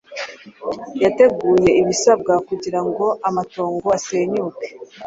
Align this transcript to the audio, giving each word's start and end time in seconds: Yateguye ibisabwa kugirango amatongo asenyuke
Yateguye 1.03 1.69
ibisabwa 1.81 2.33
kugirango 2.47 3.05
amatongo 3.27 3.87
asenyuke 3.97 4.67